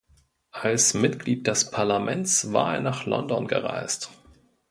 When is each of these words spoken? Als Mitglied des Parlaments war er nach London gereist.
Als 0.53 0.95
Mitglied 0.95 1.45
des 1.45 1.69
Parlaments 1.69 2.51
war 2.51 2.73
er 2.73 2.79
nach 2.81 3.05
London 3.05 3.45
gereist. 3.45 4.09